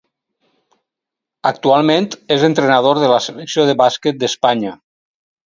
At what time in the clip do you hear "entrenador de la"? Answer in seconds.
2.49-3.21